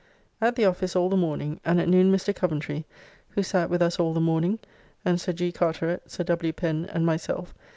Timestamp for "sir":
5.21-5.31, 6.09-6.23